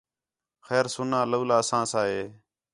[0.67, 2.23] خیر سُنّا تولا اساں سا ہِے